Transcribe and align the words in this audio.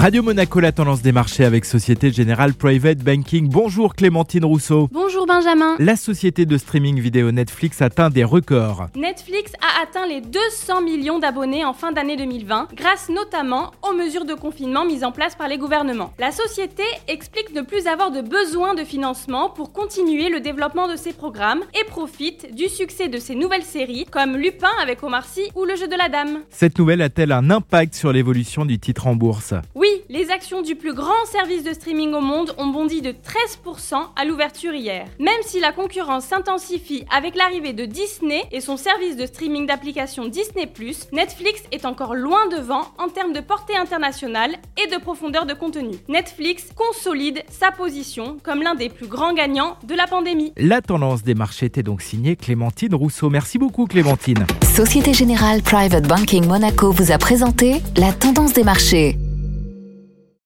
Radio 0.00 0.22
Monaco, 0.22 0.60
la 0.60 0.72
tendance 0.72 1.02
des 1.02 1.12
marchés 1.12 1.44
avec 1.44 1.66
Société 1.66 2.10
Générale 2.10 2.54
Private 2.54 3.00
Banking. 3.00 3.50
Bonjour 3.50 3.94
Clémentine 3.94 4.46
Rousseau. 4.46 4.88
Bonjour 4.90 5.26
Benjamin. 5.26 5.76
La 5.78 5.94
société 5.94 6.46
de 6.46 6.56
streaming 6.56 6.98
vidéo 6.98 7.30
Netflix 7.32 7.82
atteint 7.82 8.08
des 8.08 8.24
records. 8.24 8.86
Netflix 8.96 9.52
a 9.60 9.82
atteint 9.82 10.06
les 10.06 10.22
200 10.22 10.80
millions 10.80 11.18
d'abonnés 11.18 11.66
en 11.66 11.74
fin 11.74 11.92
d'année 11.92 12.16
2020, 12.16 12.68
grâce 12.74 13.10
notamment 13.10 13.72
aux 13.86 13.92
mesures 13.92 14.24
de 14.24 14.32
confinement 14.32 14.86
mises 14.86 15.04
en 15.04 15.12
place 15.12 15.34
par 15.34 15.48
les 15.48 15.58
gouvernements. 15.58 16.14
La 16.18 16.32
société 16.32 16.84
explique 17.06 17.54
ne 17.54 17.60
plus 17.60 17.86
avoir 17.86 18.10
de 18.10 18.22
besoin 18.22 18.72
de 18.72 18.84
financement 18.84 19.50
pour 19.50 19.70
continuer 19.70 20.30
le 20.30 20.40
développement 20.40 20.88
de 20.88 20.96
ses 20.96 21.12
programmes 21.12 21.60
et 21.78 21.84
profite 21.84 22.54
du 22.54 22.70
succès 22.70 23.08
de 23.08 23.18
ses 23.18 23.34
nouvelles 23.34 23.64
séries 23.64 24.06
comme 24.10 24.38
Lupin 24.38 24.72
avec 24.82 25.02
Omar 25.02 25.26
Sy 25.26 25.50
ou 25.54 25.66
Le 25.66 25.76
jeu 25.76 25.88
de 25.88 25.96
la 25.96 26.08
dame. 26.08 26.38
Cette 26.48 26.78
nouvelle 26.78 27.02
a-t-elle 27.02 27.32
un 27.32 27.50
impact 27.50 27.94
sur 27.94 28.14
l'évolution 28.14 28.64
du 28.64 28.78
titre 28.78 29.06
en 29.06 29.14
bourse? 29.14 29.52
Oui, 29.74 29.89
les 30.10 30.30
actions 30.32 30.60
du 30.60 30.74
plus 30.74 30.92
grand 30.92 31.24
service 31.26 31.62
de 31.62 31.72
streaming 31.72 32.12
au 32.14 32.20
monde 32.20 32.52
ont 32.58 32.66
bondi 32.66 33.00
de 33.00 33.12
13% 33.12 33.94
à 34.16 34.24
l'ouverture 34.24 34.74
hier. 34.74 35.06
Même 35.20 35.40
si 35.42 35.60
la 35.60 35.70
concurrence 35.70 36.24
s'intensifie 36.24 37.04
avec 37.16 37.36
l'arrivée 37.36 37.72
de 37.72 37.84
Disney 37.84 38.42
et 38.50 38.60
son 38.60 38.76
service 38.76 39.16
de 39.16 39.24
streaming 39.24 39.68
d'applications 39.68 40.26
Disney⁇ 40.26 40.66
Netflix 41.12 41.62
est 41.70 41.84
encore 41.84 42.16
loin 42.16 42.48
devant 42.48 42.82
en 42.98 43.08
termes 43.08 43.32
de 43.32 43.38
portée 43.38 43.76
internationale 43.76 44.56
et 44.76 44.88
de 44.88 45.00
profondeur 45.00 45.46
de 45.46 45.54
contenu. 45.54 45.94
Netflix 46.08 46.66
consolide 46.74 47.44
sa 47.48 47.70
position 47.70 48.38
comme 48.42 48.64
l'un 48.64 48.74
des 48.74 48.88
plus 48.88 49.06
grands 49.06 49.32
gagnants 49.32 49.76
de 49.84 49.94
la 49.94 50.08
pandémie. 50.08 50.52
La 50.56 50.82
tendance 50.82 51.22
des 51.22 51.36
marchés 51.36 51.66
était 51.66 51.84
donc 51.84 52.02
signée 52.02 52.34
Clémentine 52.34 52.96
Rousseau. 52.96 53.30
Merci 53.30 53.58
beaucoup 53.58 53.86
Clémentine. 53.86 54.44
Société 54.74 55.14
Générale 55.14 55.62
Private 55.62 56.08
Banking 56.08 56.48
Monaco 56.48 56.90
vous 56.90 57.12
a 57.12 57.18
présenté 57.18 57.80
la 57.96 58.12
tendance 58.12 58.54
des 58.54 58.64
marchés. 58.64 59.16